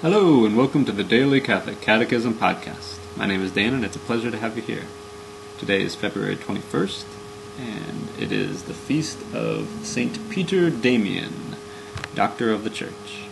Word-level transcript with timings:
Hello, 0.00 0.44
and 0.44 0.56
welcome 0.56 0.84
to 0.84 0.92
the 0.92 1.02
Daily 1.02 1.40
Catholic 1.40 1.80
Catechism 1.80 2.34
Podcast. 2.34 3.00
My 3.16 3.26
name 3.26 3.42
is 3.42 3.50
Dan, 3.50 3.74
and 3.74 3.84
it's 3.84 3.96
a 3.96 3.98
pleasure 3.98 4.30
to 4.30 4.38
have 4.38 4.54
you 4.54 4.62
here. 4.62 4.84
Today 5.58 5.82
is 5.82 5.96
February 5.96 6.36
21st, 6.36 7.04
and 7.58 8.08
it 8.16 8.30
is 8.30 8.62
the 8.62 8.74
feast 8.74 9.18
of 9.34 9.68
St. 9.82 10.30
Peter 10.30 10.70
Damian, 10.70 11.56
Doctor 12.14 12.52
of 12.52 12.62
the 12.62 12.70
Church. 12.70 13.24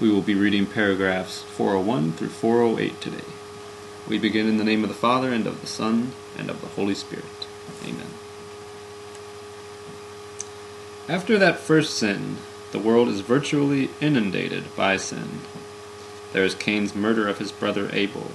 We 0.00 0.10
will 0.10 0.22
be 0.22 0.34
reading 0.34 0.66
paragraphs 0.66 1.42
401 1.42 2.14
through 2.14 2.30
408 2.30 3.00
today. 3.00 3.30
We 4.08 4.18
begin 4.18 4.48
in 4.48 4.56
the 4.56 4.64
name 4.64 4.82
of 4.82 4.88
the 4.88 4.96
Father, 4.96 5.32
and 5.32 5.46
of 5.46 5.60
the 5.60 5.68
Son, 5.68 6.14
and 6.36 6.50
of 6.50 6.62
the 6.62 6.66
Holy 6.66 6.96
Spirit. 6.96 7.46
Amen. 7.84 8.10
After 11.08 11.38
that 11.38 11.60
first 11.60 11.96
sin, 11.96 12.38
the 12.74 12.80
world 12.80 13.06
is 13.06 13.20
virtually 13.20 13.88
inundated 14.00 14.64
by 14.74 14.96
sin. 14.96 15.38
There 16.32 16.42
is 16.42 16.56
Cain's 16.56 16.92
murder 16.92 17.28
of 17.28 17.38
his 17.38 17.52
brother 17.52 17.88
Abel, 17.92 18.32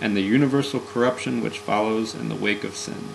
and 0.00 0.16
the 0.16 0.22
universal 0.22 0.80
corruption 0.80 1.40
which 1.40 1.60
follows 1.60 2.12
in 2.12 2.28
the 2.28 2.34
wake 2.34 2.64
of 2.64 2.74
sin. 2.74 3.10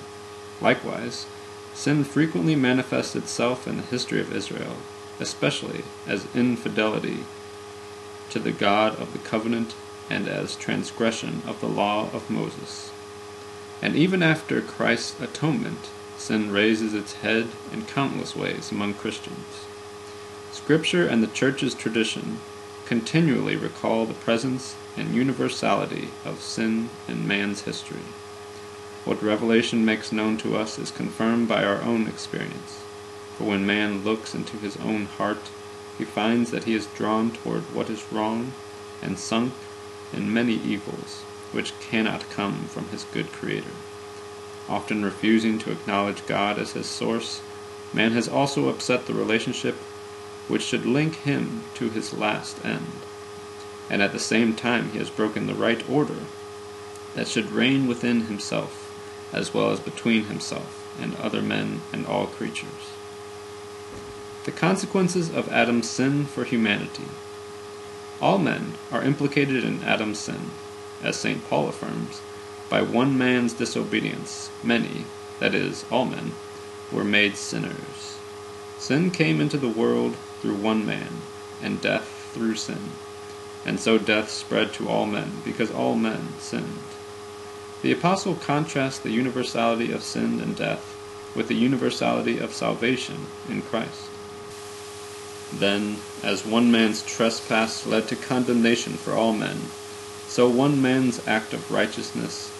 Likewise, 0.62 1.26
sin 1.74 2.06
frequently 2.06 2.56
manifests 2.56 3.18
itself 3.18 3.68
in 3.68 3.76
the 3.76 3.84
history 3.84 4.22
of 4.22 4.34
Israel, 4.34 4.78
especially 5.20 5.84
as 6.08 6.34
infidelity 6.34 7.26
to 8.30 8.40
the 8.40 8.54
God 8.54 8.98
of 8.98 9.12
the 9.12 9.20
covenant 9.20 9.76
and 10.10 10.26
as 10.26 10.56
transgression 10.56 11.42
of 11.46 11.60
the 11.60 11.68
law 11.68 12.10
of 12.14 12.30
Moses. 12.30 12.94
And 13.82 13.98
even 13.98 14.24
after 14.24 14.62
Christ's 14.62 15.20
atonement, 15.20 15.90
sin 16.18 16.50
raises 16.50 16.94
its 16.94 17.16
head 17.16 17.48
in 17.74 17.84
countless 17.84 18.38
ways 18.38 18.72
among 18.72 18.94
Christians. 18.94 19.66
Scripture 20.52 21.08
and 21.08 21.24
the 21.24 21.28
Church's 21.28 21.74
tradition 21.74 22.40
continually 22.86 23.56
recall 23.56 24.06
the 24.06 24.14
presence 24.14 24.76
and 24.98 25.16
universality 25.16 26.10
of 26.26 26.42
sin 26.42 26.90
in 27.08 27.26
man's 27.26 27.62
history. 27.62 28.04
What 29.06 29.24
Revelation 29.24 29.86
makes 29.86 30.12
known 30.12 30.38
to 30.38 30.58
us 30.58 30.78
is 30.78 30.92
confirmed 30.92 31.48
by 31.48 31.64
our 31.64 31.82
own 31.82 32.06
experience. 32.08 32.84
For 33.38 33.46
when 33.46 33.66
man 33.66 34.04
looks 34.04 34.36
into 34.36 34.58
his 34.58 34.76
own 34.78 35.06
heart, 35.06 35.50
he 35.98 36.04
finds 36.04 36.52
that 36.52 36.66
he 36.66 36.76
is 36.76 36.86
drawn 36.88 37.32
toward 37.32 37.64
what 37.74 37.90
is 37.90 38.12
wrong 38.12 38.52
and 39.02 39.18
sunk 39.18 39.54
in 40.12 40.34
many 40.34 40.54
evils 40.54 41.22
which 41.52 41.78
cannot 41.80 42.30
come 42.30 42.66
from 42.66 42.90
his 42.90 43.06
good 43.06 43.32
Creator. 43.32 43.72
Often 44.70 45.04
refusing 45.04 45.60
to 45.60 45.72
acknowledge 45.72 46.26
God 46.26 46.60
as 46.60 46.74
his 46.74 46.86
source, 46.86 47.42
man 47.94 48.12
has 48.12 48.28
also 48.28 48.70
upset 48.70 49.06
the 49.06 49.14
relationship 49.14 49.76
which 50.48 50.64
should 50.64 50.86
link 50.86 51.16
him 51.18 51.64
to 51.76 51.90
his 51.90 52.14
last 52.14 52.64
end. 52.66 52.88
And 53.90 54.02
at 54.02 54.12
the 54.12 54.20
same 54.20 54.56
time, 54.56 54.92
he 54.92 55.00
has 55.00 55.10
broken 55.10 55.48
the 55.48 55.54
right 55.54 55.88
order 55.90 56.20
that 57.14 57.28
should 57.28 57.52
reign 57.52 57.88
within 57.88 58.22
himself, 58.22 58.88
as 59.34 59.54
well 59.54 59.70
as 59.70 59.80
between 59.80 60.26
himself 60.26 60.98
and 61.02 61.16
other 61.18 61.42
men 61.42 61.82
and 61.92 62.06
all 62.06 62.28
creatures. 62.28 62.92
The 64.46 64.52
consequences 64.52 65.30
of 65.30 65.50
Adam's 65.50 65.90
sin 65.90 66.26
for 66.26 66.44
humanity. 66.44 67.06
All 68.22 68.38
men 68.38 68.74
are 68.92 69.04
implicated 69.04 69.64
in 69.64 69.84
Adam's 69.84 70.20
sin, 70.20 70.52
as 71.04 71.16
St. 71.16 71.44
Paul 71.48 71.68
affirms. 71.68 72.22
By 72.70 72.82
one 72.82 73.18
man's 73.18 73.54
disobedience, 73.54 74.50
many, 74.64 75.06
that 75.40 75.54
is, 75.54 75.86
all 75.92 76.06
men, 76.06 76.32
were 76.92 77.04
made 77.04 77.36
sinners. 77.36 78.18
Sin 78.78 79.12
came 79.12 79.42
into 79.42 79.58
the 79.58 79.68
world 79.68 80.16
through 80.42 80.56
one 80.56 80.86
man, 80.86 81.22
and 81.62 81.82
death 81.82 82.32
through 82.34 82.56
sin. 82.56 82.92
And 83.66 83.80
so 83.80 83.98
death 83.98 84.30
spread 84.30 84.74
to 84.74 84.90
all 84.90 85.06
men, 85.06 85.32
because 85.46 85.72
all 85.72 85.96
men 85.96 86.34
sinned. 86.40 86.80
The 87.82 87.92
Apostle 87.92 88.36
contrasts 88.36 89.00
the 89.00 89.12
universality 89.12 89.92
of 89.92 90.04
sin 90.04 90.40
and 90.40 90.56
death 90.56 90.98
with 91.36 91.48
the 91.48 91.56
universality 91.56 92.38
of 92.40 92.54
salvation 92.54 93.28
in 93.50 93.62
Christ. 93.62 94.10
Then, 95.54 95.98
as 96.24 96.46
one 96.46 96.72
man's 96.72 97.04
trespass 97.04 97.86
led 97.86 98.08
to 98.08 98.16
condemnation 98.16 98.94
for 98.94 99.14
all 99.14 99.34
men, 99.34 99.58
so 100.28 100.48
one 100.50 100.82
man's 100.82 101.26
act 101.28 101.54
of 101.54 101.72
righteousness 101.72 102.52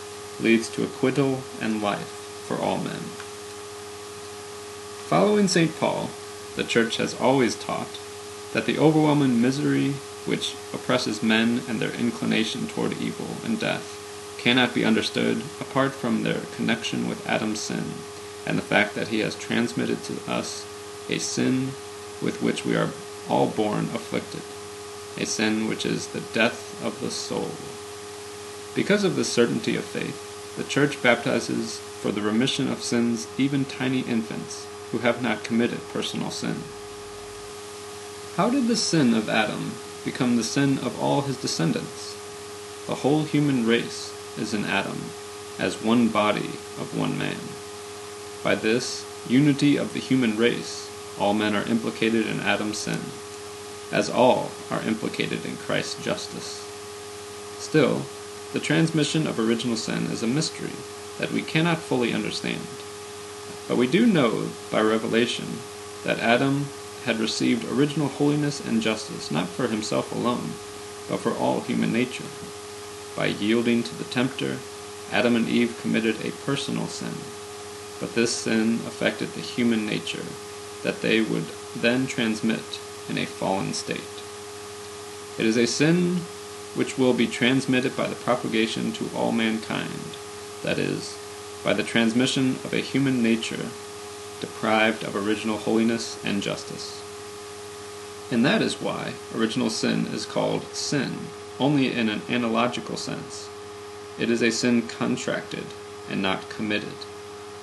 leads 0.42 0.70
to 0.70 0.84
acquittal 0.84 1.42
and 1.62 1.82
life 1.82 2.44
for 2.48 2.58
all 2.58 2.78
men. 2.78 3.02
Following 5.08 5.48
St. 5.48 5.78
Paul, 5.80 6.10
the 6.56 6.64
Church 6.64 6.98
has 6.98 7.20
always 7.20 7.56
taught 7.56 8.00
that 8.54 8.66
the 8.66 8.78
overwhelming 8.78 9.42
misery 9.42 9.94
which 10.26 10.56
oppresses 10.74 11.24
men 11.24 11.62
and 11.68 11.80
their 11.80 11.94
inclination 11.94 12.68
toward 12.68 12.94
evil 13.02 13.28
and 13.44 13.60
death 13.60 13.98
cannot 14.38 14.74
be 14.74 14.84
understood 14.84 15.42
apart 15.60 15.94
from 15.94 16.24
their 16.24 16.42
connection 16.56 17.08
with 17.08 17.28
Adam's 17.28 17.60
sin 17.60 17.84
and 18.46 18.58
the 18.58 18.64
fact 18.64 18.96
that 18.96 19.08
he 19.10 19.20
has 19.20 19.36
transmitted 19.36 20.04
to 20.04 20.18
us 20.28 20.66
a 21.10 21.18
sin 21.20 21.70
with 22.22 22.42
which 22.42 22.66
we 22.66 22.76
are 22.76 22.90
all 23.30 23.48
born 23.48 23.86
afflicted, 23.94 24.42
a 25.18 25.26
sin 25.26 25.68
which 25.68 25.86
is 25.86 26.08
the 26.08 26.22
death 26.34 26.84
of 26.84 27.00
the 27.00 27.12
soul. 27.12 27.52
Because 28.76 29.04
of 29.04 29.16
this 29.16 29.32
certainty 29.32 29.76
of 29.76 29.84
faith, 29.84 30.56
the 30.58 30.64
Church 30.64 31.02
baptizes 31.02 31.78
for 31.78 32.12
the 32.12 32.22
remission 32.22 32.68
of 32.68 32.82
sins 32.82 33.28
even 33.38 33.64
tiny 33.64 34.02
infants 34.02 34.66
who 34.92 35.00
have 35.00 35.22
not 35.22 35.44
committed 35.44 35.80
personal 35.94 36.32
sin. 36.32 36.56
How 38.36 38.50
did 38.50 38.68
the 38.68 38.76
sin 38.76 39.14
of 39.14 39.30
Adam 39.30 39.72
become 40.04 40.36
the 40.36 40.44
sin 40.44 40.78
of 40.80 41.02
all 41.02 41.22
his 41.22 41.38
descendants? 41.38 42.16
The 42.88 42.96
whole 42.96 43.24
human 43.24 43.66
race 43.66 44.14
is 44.38 44.54
in 44.54 44.66
Adam, 44.66 44.98
as 45.60 45.84
one 45.84 46.08
body 46.08 46.50
of 46.80 46.98
one 46.98 47.18
man. 47.18 47.38
By 48.44 48.56
this 48.56 49.06
unity 49.30 49.78
of 49.78 49.94
the 49.94 50.00
human 50.00 50.36
race, 50.38 50.90
all 51.20 51.34
men 51.34 51.56
are 51.56 51.68
implicated 51.68 52.26
in 52.26 52.40
Adam's 52.40 52.80
sin, 52.80 53.00
as 53.92 54.10
all 54.10 54.52
are 54.70 54.82
implicated 54.84 55.46
in 55.46 55.58
Christ's 55.58 56.04
justice. 56.04 56.66
Still, 57.60 58.02
the 58.54 58.60
transmission 58.60 59.28
of 59.28 59.40
original 59.40 59.78
sin 59.78 60.06
is 60.08 60.24
a 60.24 60.28
mystery 60.28 60.74
that 61.20 61.32
we 61.32 61.42
cannot 61.42 61.78
fully 61.78 62.12
understand. 62.14 62.60
But 63.68 63.78
we 63.78 63.88
do 63.88 64.06
know 64.06 64.50
by 64.72 64.82
revelation 64.82 65.60
that 66.04 66.20
Adam 66.20 66.66
had 67.06 67.20
received 67.20 67.66
original 67.66 68.08
holiness 68.08 68.62
and 68.66 68.82
justice 68.82 69.32
not 69.32 69.48
for 69.48 69.68
himself 69.68 70.12
alone, 70.12 70.52
but 71.10 71.20
for 71.20 71.34
all 71.36 71.62
human 71.62 71.92
nature. 71.92 72.30
By 73.16 73.28
yielding 73.28 73.84
to 73.84 73.96
the 73.98 74.06
tempter, 74.06 74.58
Adam 75.12 75.36
and 75.36 75.50
Eve 75.50 75.78
committed 75.82 76.24
a 76.24 76.32
personal 76.46 76.88
sin, 76.88 77.14
but 78.00 78.16
this 78.16 78.32
sin 78.32 78.80
affected 78.88 79.34
the 79.34 79.42
human 79.42 79.86
nature 79.86 80.24
that 80.84 81.02
they 81.02 81.20
would 81.20 81.46
then 81.76 82.08
transmit 82.08 82.80
in 83.10 83.18
a 83.18 83.26
fallen 83.26 83.74
state. 83.74 84.00
It 85.38 85.46
is 85.46 85.58
a 85.58 85.68
sin 85.68 86.22
which 86.76 86.98
will 86.98 87.14
be 87.14 87.28
transmitted 87.28 87.98
by 87.98 88.08
the 88.08 88.16
propagation 88.16 88.94
to 88.94 89.10
all 89.16 89.32
mankind, 89.32 90.16
that 90.64 90.80
is, 90.80 91.16
by 91.64 91.74
the 91.74 91.84
transmission 91.84 92.52
of 92.64 92.74
a 92.74 92.78
human 92.78 93.22
nature 93.22 93.70
deprived 94.40 95.04
of 95.04 95.16
original 95.16 95.58
holiness 95.58 96.20
and 96.24 96.42
justice. 96.42 97.02
And 98.32 98.46
that 98.46 98.62
is 98.62 98.82
why 98.82 99.14
original 99.36 99.70
sin 99.70 100.08
is 100.08 100.26
called 100.26 100.64
sin, 100.74 101.18
only 101.60 101.94
in 101.94 102.10
an 102.10 102.22
analogical 102.30 102.98
sense. 102.98 103.50
It 104.18 104.30
is 104.30 104.42
a 104.42 104.52
sin 104.52 104.88
contracted 104.88 105.66
and 106.10 106.22
not 106.22 106.50
committed, 106.50 106.94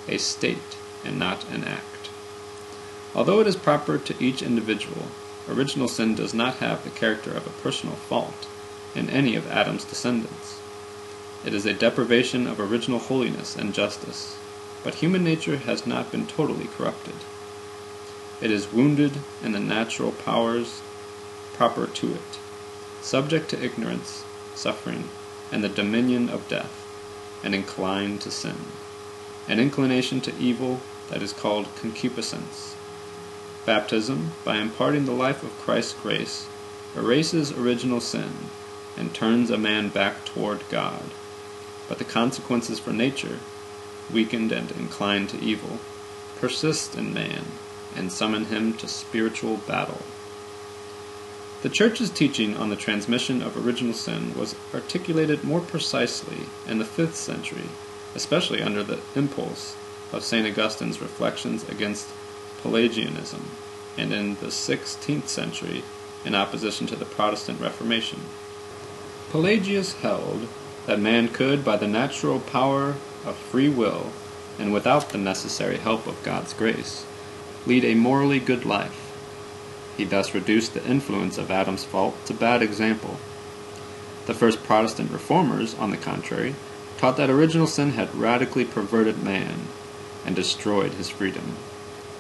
a 0.07 0.19
state 0.19 0.77
and 1.05 1.19
not 1.19 1.49
an 1.51 1.65
act. 1.65 2.11
Although 3.15 3.41
it 3.41 3.47
is 3.47 3.57
proper 3.57 3.99
to 3.99 4.23
each 4.23 4.43
individual, 4.43 5.07
original 5.49 5.89
sin 5.89 6.15
does 6.15 6.35
not 6.35 6.57
have 6.57 6.85
the 6.85 6.91
character 6.91 7.33
of 7.33 7.47
a 7.47 7.63
personal 7.63 7.97
fault 7.97 8.47
in 8.95 9.11
any 9.11 9.35
of 9.35 9.51
Adam's 9.51 9.85
descendants. 9.85 10.61
It 11.45 11.55
is 11.55 11.65
a 11.65 11.73
deprivation 11.73 12.49
of 12.49 12.59
original 12.59 12.99
holiness 12.99 13.55
and 13.55 13.73
justice, 13.73 14.37
but 14.83 14.97
human 14.97 15.23
nature 15.23 15.59
has 15.59 15.87
not 15.87 16.11
been 16.11 16.27
totally 16.27 16.67
corrupted. 16.67 17.15
It 18.41 18.51
is 18.51 18.73
wounded 18.73 19.13
in 19.43 19.53
the 19.53 19.61
natural 19.61 20.13
powers 20.13 20.83
proper 21.55 21.87
to 21.87 22.15
it, 22.15 22.39
subject 23.01 23.49
to 23.51 23.65
ignorance, 23.65 24.25
suffering, 24.55 25.09
and 25.53 25.63
the 25.63 25.69
dominion 25.69 26.29
of 26.29 26.49
death, 26.49 26.85
and 27.45 27.55
inclined 27.55 28.21
to 28.23 28.33
sin, 28.33 28.57
an 29.47 29.61
inclination 29.61 30.21
to 30.23 30.37
evil 30.39 30.81
that 31.09 31.23
is 31.23 31.33
called 31.33 31.75
concupiscence. 31.77 32.75
Baptism, 33.65 34.33
by 34.45 34.57
imparting 34.57 35.05
the 35.05 35.13
life 35.13 35.43
of 35.45 35.59
Christ's 35.59 35.95
grace, 35.95 36.49
erases 36.97 37.53
original 37.53 38.01
sin 38.01 38.33
and 38.97 39.15
turns 39.15 39.51
a 39.51 39.57
man 39.57 39.89
back 39.89 40.25
toward 40.25 40.69
God. 40.69 41.05
But 41.89 41.99
the 41.99 42.05
consequences 42.05 42.79
for 42.79 42.93
nature, 42.93 43.39
weakened 44.13 44.53
and 44.53 44.71
inclined 44.73 45.31
to 45.31 45.41
evil, 45.41 45.79
persist 46.39 46.95
in 46.95 47.15
man 47.15 47.45
and 47.97 48.13
summon 48.13 48.47
him 48.47 48.75
to 48.75 48.87
spiritual 48.87 49.57
battle. 49.67 50.03
The 51.63 51.69
Church's 51.69 52.11
teaching 52.11 52.57
on 52.57 52.71
the 52.71 52.77
transmission 52.77 53.43
of 53.43 53.57
original 53.57 53.95
sin 53.95 54.39
was 54.39 54.55
articulated 54.73 55.43
more 55.43 55.61
precisely 55.61 56.47
in 56.69 56.79
the 56.79 56.85
fifth 56.85 57.17
century, 57.17 57.69
especially 58.15 58.63
under 58.63 58.85
the 58.85 59.01
impulse 59.17 59.75
of 60.13 60.23
St. 60.23 60.47
Augustine's 60.47 61.01
reflections 61.01 61.69
against 61.69 62.09
Pelagianism, 62.63 63.43
and 63.97 64.13
in 64.13 64.37
the 64.37 64.51
sixteenth 64.51 65.29
century 65.29 65.83
in 66.25 66.35
opposition 66.35 66.87
to 66.87 66.97
the 66.97 67.05
Protestant 67.05 67.61
Reformation. 67.61 68.21
Pelagius 69.31 69.95
held 69.95 70.49
that 70.89 70.99
man 70.99 71.29
could, 71.29 71.63
by 71.63 71.77
the 71.77 71.87
natural 71.87 72.41
power 72.41 72.95
of 73.27 73.37
free 73.37 73.69
will, 73.69 74.11
and 74.59 74.73
without 74.73 75.11
the 75.11 75.19
necessary 75.19 75.77
help 75.77 76.07
of 76.07 76.23
God's 76.23 76.55
grace, 76.55 77.05
lead 77.67 77.85
a 77.85 77.95
morally 77.95 78.41
good 78.41 78.65
life. 78.65 79.15
He 79.99 80.05
thus 80.05 80.35
reduced 80.35 80.73
the 80.73 80.87
influence 80.87 81.37
of 81.37 81.51
Adam's 81.51 81.85
fault 81.85 82.17
to 82.25 82.33
bad 82.33 82.63
example. 82.63 83.19
The 84.25 84.33
first 84.33 84.65
Protestant 84.65 85.11
reformers, 85.11 85.75
on 85.75 85.91
the 85.91 85.99
contrary, 85.99 86.55
taught 86.97 87.19
that 87.19 87.29
original 87.29 87.67
sin 87.67 87.91
had 87.91 88.15
radically 88.15 88.65
perverted 88.65 89.23
man 89.23 89.69
and 90.25 90.35
destroyed 90.35 90.95
his 90.95 91.11
freedom. 91.11 91.57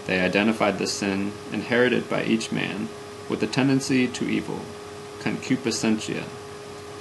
They 0.05 0.21
identified 0.21 0.77
the 0.77 0.87
sin 0.87 1.33
inherited 1.55 2.11
by 2.11 2.25
each 2.25 2.53
man 2.53 2.91
with 3.31 3.41
the 3.41 3.47
tendency 3.47 4.07
to 4.09 4.29
evil, 4.29 4.61
concupiscentia, 5.21 6.25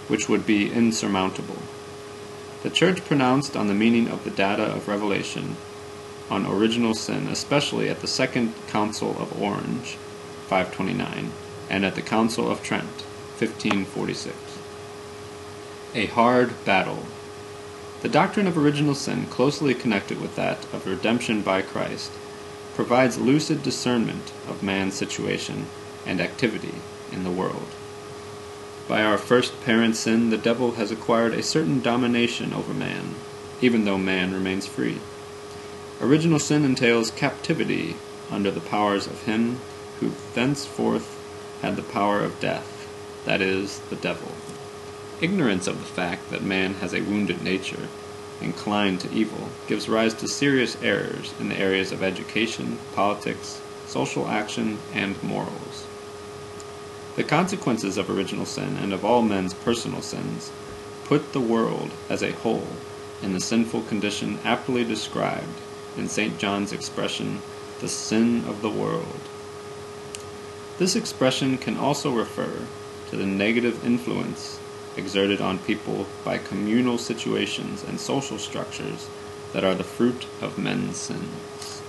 which 0.07 0.29
would 0.29 0.45
be 0.45 0.71
insurmountable. 0.71 1.57
The 2.63 2.69
Church 2.69 3.03
pronounced 3.05 3.55
on 3.55 3.67
the 3.67 3.73
meaning 3.73 4.07
of 4.07 4.23
the 4.23 4.29
data 4.29 4.63
of 4.63 4.87
revelation 4.87 5.57
on 6.29 6.45
original 6.45 6.93
sin, 6.93 7.27
especially 7.27 7.89
at 7.89 8.01
the 8.01 8.07
Second 8.07 8.53
Council 8.67 9.15
of 9.19 9.41
Orange, 9.41 9.97
529, 10.47 11.31
and 11.69 11.85
at 11.85 11.95
the 11.95 12.01
Council 12.01 12.49
of 12.49 12.63
Trent, 12.63 13.03
1546. 13.37 14.35
A 15.95 16.07
hard 16.07 16.65
battle. 16.65 17.05
The 18.01 18.09
doctrine 18.09 18.47
of 18.47 18.57
original 18.57 18.95
sin, 18.95 19.25
closely 19.27 19.73
connected 19.73 20.19
with 20.19 20.35
that 20.35 20.65
of 20.73 20.85
redemption 20.85 21.41
by 21.41 21.61
Christ, 21.61 22.11
provides 22.75 23.17
lucid 23.17 23.63
discernment 23.63 24.31
of 24.47 24.61
man's 24.61 24.93
situation 24.95 25.67
and 26.05 26.21
activity 26.21 26.75
in 27.11 27.23
the 27.23 27.31
world. 27.31 27.67
By 28.87 29.03
our 29.03 29.17
first 29.17 29.59
parent 29.65 29.97
sin, 29.97 30.29
the 30.29 30.37
devil 30.37 30.71
has 30.73 30.91
acquired 30.91 31.33
a 31.33 31.43
certain 31.43 31.81
domination 31.81 32.53
over 32.53 32.73
man, 32.73 33.15
even 33.59 33.83
though 33.83 33.97
man 33.97 34.33
remains 34.33 34.65
free. 34.65 34.99
Original 35.99 36.39
sin 36.39 36.63
entails 36.63 37.11
captivity 37.11 37.97
under 38.31 38.49
the 38.49 38.61
powers 38.61 39.05
of 39.05 39.23
him 39.23 39.59
who 39.99 40.11
thenceforth 40.33 41.19
had 41.61 41.75
the 41.75 41.81
power 41.81 42.21
of 42.21 42.39
death, 42.39 42.87
that 43.25 43.41
is, 43.41 43.79
the 43.89 43.97
devil. 43.97 44.31
Ignorance 45.19 45.67
of 45.67 45.79
the 45.79 45.85
fact 45.85 46.29
that 46.29 46.43
man 46.43 46.75
has 46.75 46.93
a 46.93 47.01
wounded 47.01 47.41
nature 47.41 47.89
inclined 48.39 49.01
to 49.01 49.11
evil 49.11 49.49
gives 49.67 49.89
rise 49.89 50.13
to 50.13 50.27
serious 50.29 50.77
errors 50.81 51.33
in 51.39 51.49
the 51.49 51.59
areas 51.59 51.91
of 51.91 52.03
education, 52.03 52.79
politics, 52.93 53.59
social 53.85 54.27
action, 54.27 54.77
and 54.93 55.21
morals. 55.21 55.87
The 57.17 57.23
consequences 57.23 57.97
of 57.97 58.11
original 58.11 58.45
sin 58.45 58.77
and 58.77 58.93
of 58.93 59.03
all 59.03 59.23
men's 59.23 59.55
personal 59.55 60.03
sins 60.03 60.51
put 61.05 61.33
the 61.33 61.41
world 61.41 61.89
as 62.09 62.21
a 62.21 62.31
whole 62.31 62.67
in 63.23 63.33
the 63.33 63.39
sinful 63.39 63.81
condition 63.81 64.37
aptly 64.45 64.83
described 64.83 65.59
in 65.97 66.07
St. 66.07 66.37
John's 66.37 66.71
expression, 66.71 67.41
the 67.79 67.89
sin 67.89 68.43
of 68.45 68.61
the 68.61 68.69
world. 68.69 69.19
This 70.77 70.95
expression 70.95 71.57
can 71.57 71.75
also 71.75 72.13
refer 72.13 72.67
to 73.09 73.15
the 73.15 73.25
negative 73.25 73.83
influence 73.83 74.59
exerted 74.95 75.41
on 75.41 75.57
people 75.57 76.05
by 76.23 76.37
communal 76.37 76.99
situations 76.99 77.83
and 77.83 77.99
social 77.99 78.37
structures 78.37 79.09
that 79.53 79.63
are 79.63 79.73
the 79.73 79.83
fruit 79.83 80.27
of 80.39 80.59
men's 80.59 80.97
sins. 80.97 81.81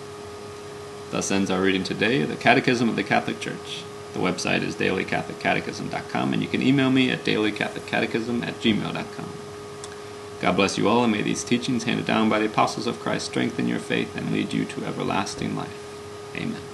Thus 1.10 1.30
ends 1.30 1.50
our 1.50 1.60
reading 1.60 1.84
today, 1.84 2.22
the 2.22 2.36
Catechism 2.36 2.88
of 2.88 2.96
the 2.96 3.04
Catholic 3.04 3.40
Church. 3.40 3.82
The 4.12 4.20
website 4.20 4.62
is 4.62 4.74
dailycatholiccatechism.com, 4.76 6.32
and 6.32 6.42
you 6.42 6.48
can 6.48 6.62
email 6.62 6.90
me 6.90 7.10
at 7.10 7.24
dailycatholiccatechism 7.24 8.46
at 8.46 8.54
gmail.com. 8.60 9.32
God 10.40 10.56
bless 10.56 10.78
you 10.78 10.88
all, 10.88 11.02
and 11.02 11.12
may 11.12 11.22
these 11.22 11.42
teachings 11.44 11.84
handed 11.84 12.06
down 12.06 12.28
by 12.28 12.38
the 12.38 12.46
apostles 12.46 12.86
of 12.86 13.00
Christ 13.00 13.26
strengthen 13.26 13.68
your 13.68 13.80
faith 13.80 14.16
and 14.16 14.32
lead 14.32 14.52
you 14.52 14.64
to 14.66 14.84
everlasting 14.84 15.56
life. 15.56 15.84
Amen. 16.36 16.67